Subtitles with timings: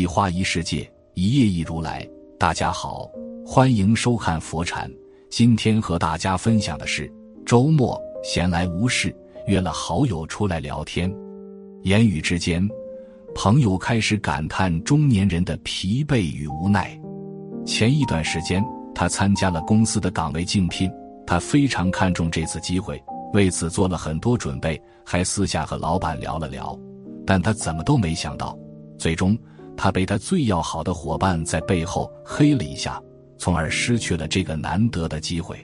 [0.00, 2.08] 一花一世界，一叶一如来。
[2.38, 3.06] 大家好，
[3.44, 4.90] 欢迎收看佛禅。
[5.28, 7.12] 今天和大家分享的是，
[7.44, 9.14] 周末闲来无事，
[9.46, 11.14] 约了好友出来聊天。
[11.82, 12.66] 言语之间，
[13.34, 16.98] 朋友开始感叹中年人的疲惫与无奈。
[17.66, 18.64] 前一段时间，
[18.94, 20.90] 他参加了公司的岗位竞聘，
[21.26, 22.98] 他非常看重这次机会，
[23.34, 26.74] 为此做了很多准备，还私下和老板聊了聊。
[27.26, 28.58] 但他怎么都没想到，
[28.96, 29.36] 最终。
[29.82, 33.02] 他被他最要好的伙伴在背后黑了一下，
[33.38, 35.56] 从而失去了这个难得的机会。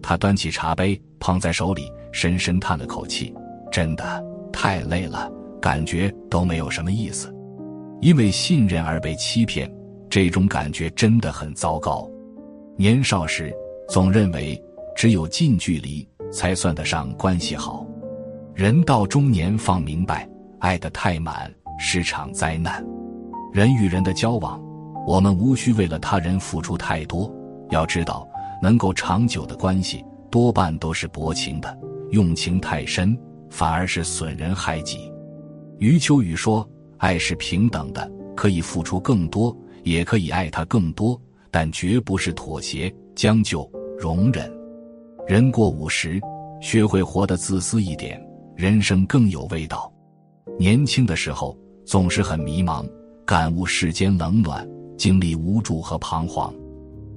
[0.00, 3.34] 他端起茶杯，捧在手里，深深叹了口气
[3.68, 5.28] ：“真的太累了，
[5.60, 7.34] 感觉都没有什么意思。
[8.00, 9.68] 因为信任而被欺骗，
[10.08, 12.08] 这种感觉真的很糟糕。
[12.76, 13.52] 年少时
[13.88, 14.56] 总认为
[14.94, 17.84] 只有近距离才算得上关系好，
[18.54, 22.80] 人到中年方明白，爱得太满是场灾难。”
[23.52, 24.62] 人与人的交往，
[25.04, 27.28] 我们无需为了他人付出太多。
[27.70, 28.28] 要知道，
[28.62, 31.76] 能够长久的关系多半都是薄情的，
[32.10, 35.12] 用情太深反而是损人害己。
[35.78, 44.48] 余秋雨说：“爱是平等的，可以付出更多，也可以爱他更多，但绝不是妥协、将就、容忍。”
[45.26, 46.20] 人过五十，
[46.60, 49.92] 学会活得自私一点，人生更有味道。
[50.56, 52.88] 年轻的时候总是很迷茫。
[53.24, 54.68] 感悟世间冷暖，
[54.98, 56.52] 经历无助和彷徨，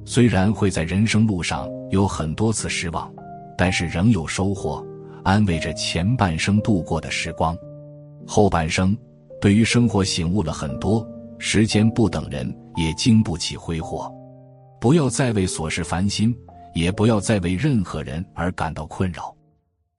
[0.05, 3.11] 虽然会在人生路上有很多次失望，
[3.57, 4.85] 但是仍有收获，
[5.23, 7.57] 安慰着前半生度过的时光。
[8.27, 8.95] 后半生，
[9.41, 11.05] 对于生活醒悟了很多。
[11.39, 14.09] 时间不等人，也经不起挥霍。
[14.79, 16.33] 不要再为琐事烦心，
[16.73, 19.35] 也不要再为任何人而感到困扰。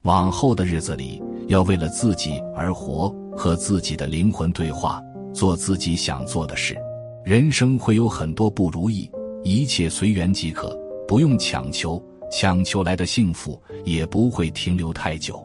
[0.05, 5.03] 往后的日子里，要为了自己而活，和自己的灵魂对话。
[5.35, 6.77] 做自己想做的事，
[7.25, 9.11] 人生会有很多不如意，
[9.43, 10.79] 一切随缘即可，
[11.09, 12.01] 不用强求，
[12.31, 15.45] 强求来的幸福也不会停留太久。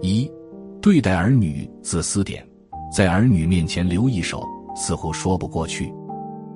[0.00, 0.28] 一，
[0.80, 2.44] 对待儿女自私点，
[2.92, 4.44] 在儿女面前留一手，
[4.74, 5.94] 似乎说不过去。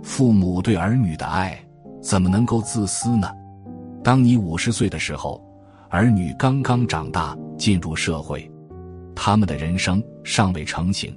[0.03, 1.57] 父母对儿女的爱，
[2.03, 3.31] 怎么能够自私呢？
[4.03, 5.41] 当你五十岁的时候，
[5.89, 8.51] 儿女刚刚长大，进入社会，
[9.15, 11.17] 他们的人生尚未成型。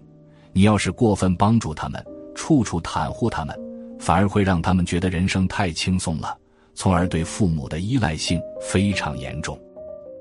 [0.59, 2.05] 你要是过分帮助他们，
[2.35, 3.57] 处处袒护他们，
[3.97, 6.37] 反而会让他们觉得人生太轻松了，
[6.75, 9.57] 从而对父母的依赖性非常严重。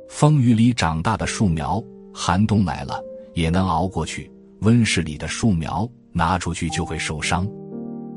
[0.09, 1.83] 风雨里长大的树苗，
[2.15, 3.03] 寒冬来了
[3.35, 7.45] 也能熬过去；温室里的树苗，拿出去就会受伤。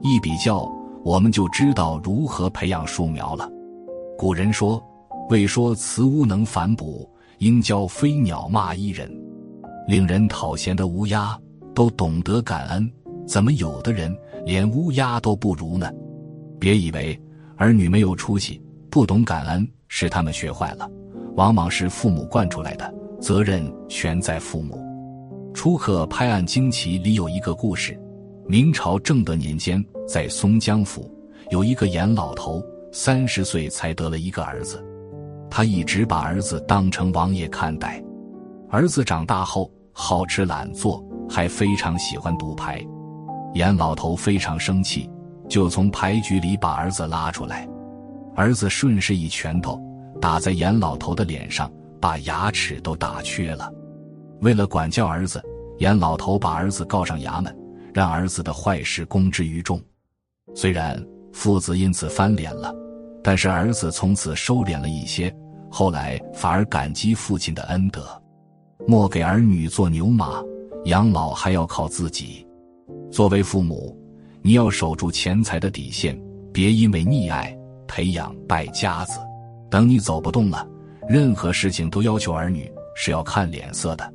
[0.03, 0.71] 一比较，
[1.03, 3.49] 我们就知道如何培养树苗了。
[4.15, 4.79] 古人说
[5.31, 9.11] ：“未说慈乌能反哺，应教飞鸟骂伊人。”
[9.89, 11.35] 令人讨嫌的乌鸦。
[11.73, 12.91] 都懂得感恩，
[13.27, 14.15] 怎么有的人
[14.45, 15.91] 连乌鸦都不如呢？
[16.59, 17.19] 别以为
[17.55, 20.89] 儿女没有出息、不懂感恩是他们学坏了，
[21.35, 24.79] 往往是父母惯出来的，责任全在父母。
[25.53, 27.99] 初刻拍案惊奇里有一个故事：
[28.47, 31.09] 明朝正德年间，在松江府
[31.49, 34.83] 有一个严老头，三十岁才得了一个儿子，
[35.49, 38.01] 他一直把儿子当成王爷看待。
[38.69, 41.03] 儿子长大后好吃懒做。
[41.31, 42.85] 还非常喜欢赌牌，
[43.53, 45.09] 严老头非常生气，
[45.47, 47.65] 就从牌局里把儿子拉出来。
[48.35, 49.81] 儿子顺势一拳头
[50.19, 51.71] 打在严老头的脸上，
[52.01, 53.71] 把牙齿都打缺了。
[54.41, 55.41] 为了管教儿子，
[55.79, 57.55] 严老头把儿子告上衙门，
[57.93, 59.81] 让儿子的坏事公之于众。
[60.53, 61.01] 虽然
[61.31, 62.75] 父子因此翻脸了，
[63.23, 65.33] 但是儿子从此收敛了一些，
[65.69, 68.05] 后来反而感激父亲的恩德，
[68.85, 70.43] 莫给儿女做牛马。
[70.85, 72.45] 养老还要靠自己。
[73.11, 73.95] 作为父母，
[74.41, 76.19] 你要守住钱财的底线，
[76.51, 77.55] 别因为溺爱
[77.87, 79.19] 培养败家子。
[79.69, 80.67] 等你走不动了，
[81.07, 84.11] 任何事情都要求儿女是要看脸色的。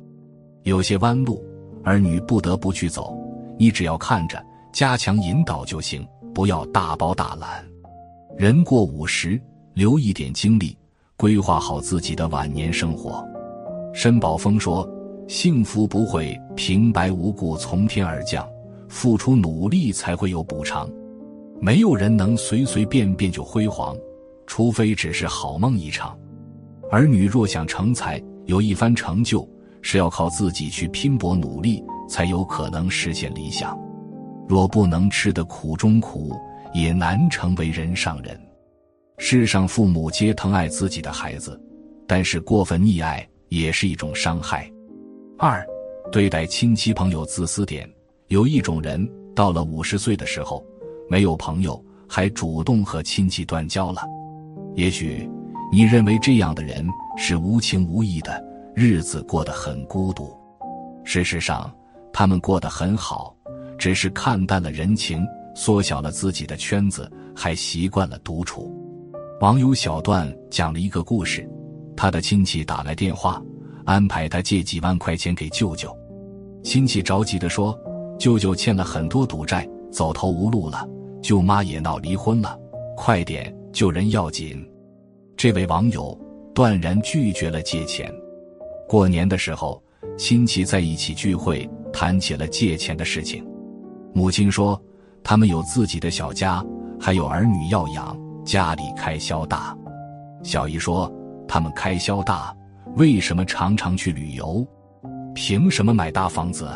[0.63, 1.41] 有些弯路，
[1.83, 3.17] 儿女不得不去走，
[3.57, 4.43] 你只要看着，
[4.73, 7.63] 加强引导就行，不要大包大揽。
[8.37, 9.41] 人过五十，
[9.73, 10.77] 留一点精力，
[11.15, 13.25] 规划好自己的晚年生活。
[13.93, 14.87] 申宝峰说。
[15.27, 18.47] 幸福不会平白无故从天而降，
[18.87, 20.89] 付出努力才会有补偿。
[21.59, 23.95] 没有人能随随便便就辉煌，
[24.45, 26.17] 除非只是好梦一场。
[26.89, 29.47] 儿女若想成才，有一番成就，
[29.81, 33.77] 是要靠自己去拼搏努力，才有可能实现理想。
[34.47, 36.33] 若不能吃得苦中苦，
[36.73, 38.39] 也难成为人上人。
[39.17, 41.59] 世上父母皆疼爱自己的孩子，
[42.07, 44.71] 但是过分溺爱也是一种伤害。
[45.39, 45.63] 二，
[46.11, 47.87] 对待亲戚朋友自私点。
[48.29, 50.65] 有一种人到了五十岁的时候，
[51.07, 51.79] 没有朋友，
[52.09, 54.01] 还主动和亲戚断交了。
[54.73, 55.29] 也许
[55.71, 56.83] 你认为这样的人
[57.17, 58.43] 是无情无义的，
[58.75, 60.35] 日子过得很孤独。
[61.03, 61.71] 事实上，
[62.11, 63.35] 他们过得很好，
[63.77, 65.23] 只是看淡了人情，
[65.53, 68.75] 缩小了自己的圈子，还习惯了独处。
[69.39, 71.47] 网友小段讲了一个故事：
[71.95, 73.39] 他的亲戚打来电话，
[73.87, 75.97] 安排他借几万块钱给舅舅。
[76.61, 77.75] 亲戚着急地说
[78.19, 80.85] ：“舅舅欠了很多赌债，走投无路了；
[81.21, 82.59] 舅妈也闹离婚了，
[82.97, 84.61] 快点救人要紧。”
[85.37, 86.19] 这位网友
[86.53, 88.13] 断然拒绝了借钱。
[88.89, 89.81] 过年的时候，
[90.17, 93.47] 亲戚在一起聚会，谈起了借钱的事情。
[94.13, 94.79] 母亲说
[95.23, 96.61] ：“他们有自己的小家，
[96.99, 99.77] 还有儿女要养。”家里开销大，
[100.41, 101.11] 小姨说
[101.47, 102.55] ：“他们开销大，
[102.97, 104.67] 为什么常常去旅游？
[105.35, 106.67] 凭什么买大房子？”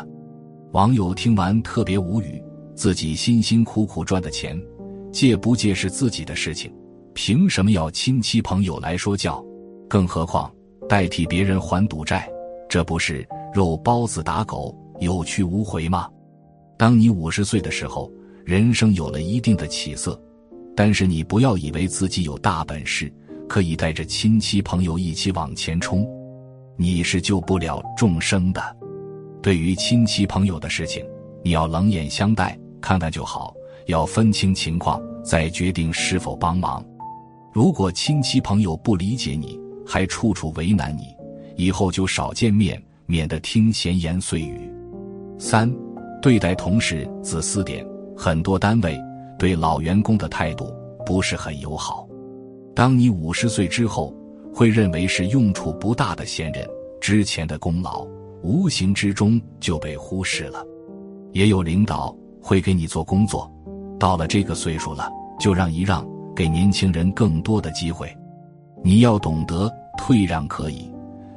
[0.70, 2.40] 网友听完特别无语，
[2.76, 4.56] 自己辛辛苦苦赚的钱，
[5.10, 6.72] 借不借是自己的事情，
[7.12, 9.44] 凭什么要亲戚朋友来说教？
[9.88, 10.48] 更何况
[10.88, 12.30] 代替别人还赌债，
[12.68, 16.08] 这不是肉包子打狗，有去无回吗？
[16.78, 18.08] 当你五十岁的时候，
[18.44, 20.16] 人生有了一定的起色。
[20.76, 23.12] 但是你不要以为自己有大本事，
[23.48, 26.06] 可以带着亲戚朋友一起往前冲，
[26.76, 28.62] 你是救不了众生的。
[29.42, 31.04] 对于亲戚朋友的事情，
[31.42, 33.54] 你要冷眼相待，看看就好，
[33.86, 36.84] 要分清情况再决定是否帮忙。
[37.52, 41.14] 如果亲戚朋友不理解你，还处处为难你，
[41.56, 44.70] 以后就少见面，免得听闲言碎语。
[45.38, 45.70] 三，
[46.22, 47.84] 对待同事自私点，
[48.16, 48.98] 很多单位。
[49.38, 50.72] 对老员工的态度
[51.04, 52.06] 不是很友好。
[52.74, 54.14] 当你五十岁之后，
[54.54, 56.66] 会认为是用处不大的闲人，
[57.00, 58.06] 之前的功劳
[58.42, 60.64] 无形之中就被忽视了。
[61.32, 63.50] 也有领导会给你做工作，
[63.98, 68.14] 到了这个岁数了，就让一让，给年轻人更多的机会。
[68.82, 70.90] 你要懂得退让可以，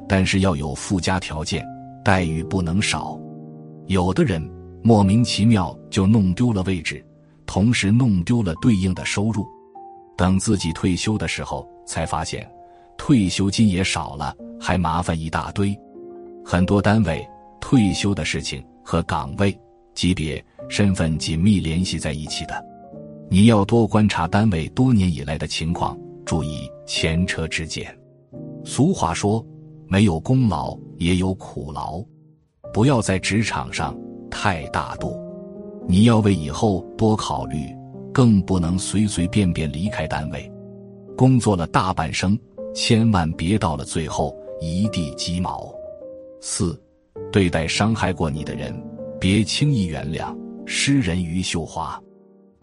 [0.08, 1.64] 但是要有附加条件，
[2.04, 3.18] 待遇不能少。
[3.86, 4.42] 有的人
[4.82, 7.04] 莫名其妙就弄丢了位置。
[7.46, 9.46] 同时弄丢了对应的收入，
[10.16, 12.50] 等自己退休的时候，才发现
[12.96, 15.78] 退休金也少了，还麻烦一大堆。
[16.44, 17.26] 很多单位
[17.60, 19.56] 退休的事情和岗位、
[19.94, 22.64] 级别、身份紧密联系在一起的，
[23.28, 27.96] 你要多观察单位多年以来的情况，注意前车之鉴。
[28.64, 29.44] 俗话说
[29.88, 32.02] ：“没有功劳也有苦劳，
[32.72, 33.96] 不要在职场上
[34.30, 35.16] 太大度。”
[35.88, 37.68] 你要为以后多考虑，
[38.16, 40.50] 更不能随随便便离开单位。
[41.18, 42.34] 工作了大半生，
[42.74, 45.70] 千万别到了最后一地鸡毛。
[46.40, 46.80] 四，
[47.30, 48.74] 对待伤害过你的人，
[49.20, 50.34] 别轻易原谅。
[50.64, 52.02] 诗人余秀华，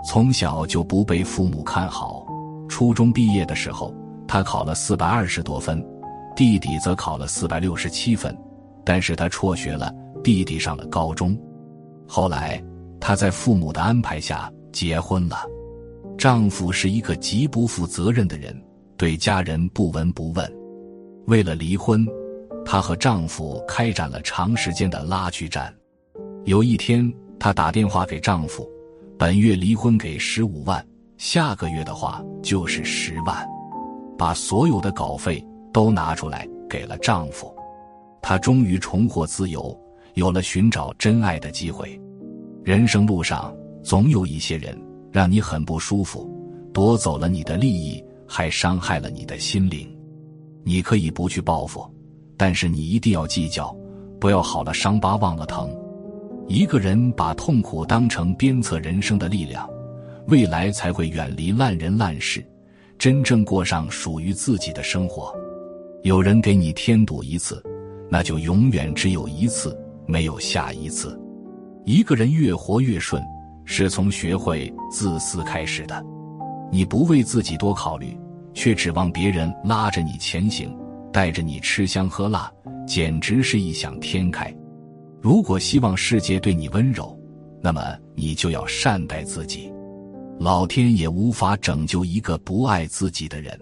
[0.08, 2.26] 从小就不被父母看好。
[2.68, 3.94] 初中毕业的时候，
[4.28, 5.86] 他考了四百二十多分，
[6.36, 8.36] 弟弟则考了四百六十七分，
[8.84, 11.38] 但是他辍学了，弟弟上了高中。
[12.08, 12.60] 后来。
[13.06, 15.38] 他在父母的安排下结婚了，
[16.18, 18.54] 丈夫是一个极不负责任的人，
[18.98, 20.52] 对家人不闻不问。
[21.28, 22.06] 为了离婚，
[22.66, 25.74] 她和丈夫开展了长时间的拉锯战。
[26.44, 28.70] 有一天，她打电话给丈夫
[29.18, 30.86] ：“本月离婚给十五万，
[31.18, 33.48] 下个月的话就是十万。”
[34.18, 37.54] 把所有的稿费都拿出来给了丈夫。
[38.22, 39.78] 她终于重获自由，
[40.16, 42.00] 有了寻找真爱的机会。
[42.64, 43.54] 人生路上
[43.84, 44.76] 总有一些人
[45.12, 46.28] 让你很不舒服，
[46.74, 49.88] 夺走了你的利益，还伤害了你的心灵。
[50.64, 51.86] 你可以不去报复，
[52.38, 53.76] 但是你一定要计较，
[54.20, 55.70] 不要好了伤疤忘了疼。
[56.48, 59.70] 一个人把痛苦当成鞭策人生的力量，
[60.28, 62.44] 未来才会远离烂人烂事，
[62.98, 65.34] 真正过上属于自己的生活。
[66.04, 67.62] 有人给你添堵一次，
[68.10, 71.20] 那就永远只有一次，没有下一次。
[71.86, 73.22] 一个人越活越顺，
[73.66, 76.04] 是从学会自私开始的。
[76.72, 78.18] 你不为自己多考虑，
[78.54, 80.76] 却指望别人拉着你前行，
[81.12, 82.52] 带着你吃香喝辣，
[82.88, 84.54] 简直是异想天开。
[85.22, 87.18] 如果希望世界对你温柔，
[87.62, 87.82] 那么
[88.16, 89.72] 你就要善待自己。
[90.40, 93.58] 老天也无法拯救一个不爱自己的人。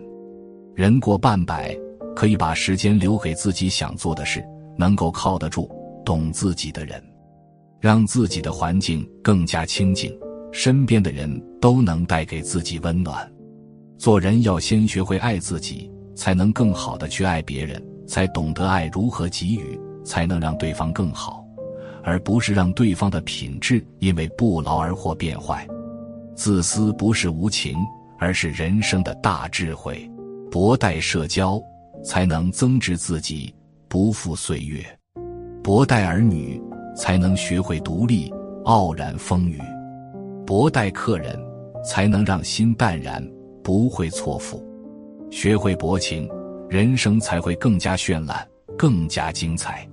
[0.73, 1.77] 人过半百，
[2.15, 4.43] 可以把时间留给自己想做的事，
[4.77, 5.69] 能够靠得住、
[6.05, 7.03] 懂自己的人，
[7.81, 10.15] 让自己的环境更加清静，
[10.51, 13.27] 身边的人都能带给自己温暖。
[13.97, 21.43] 做人要先学会爱自己，才能更好的去爱别人，才懂得爱如何给予，才能让对方更好，
[22.03, 25.67] 而不是让对方的品质因为不劳而获变坏。
[26.35, 27.75] 自私不是无情，
[28.19, 30.07] 而是人生的大智慧。
[30.51, 31.59] 博待社交，
[32.03, 33.51] 才能增值自己，
[33.87, 34.83] 不负岁月；
[35.63, 36.61] 博待儿女，
[37.01, 38.31] 才能学会独立，
[38.65, 39.57] 傲然风雨；
[40.45, 41.35] 博待客人，
[41.83, 43.27] 才能让心淡然，
[43.63, 44.63] 不会错付。
[45.31, 46.29] 学会薄情，
[46.69, 49.83] 人生才会更加绚烂，更加精彩。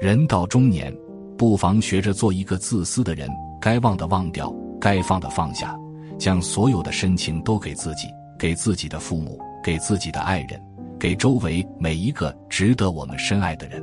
[0.00, 0.96] 人到中年，
[1.36, 3.28] 不妨学着做一个自私的人，
[3.60, 5.76] 该忘的忘掉，该放的放下，
[6.16, 8.06] 将所有的深情都给自己，
[8.38, 9.36] 给自己的父母。
[9.64, 10.62] 给自己的爱人，
[10.96, 13.82] 给周围每一个值得我们深爱的人。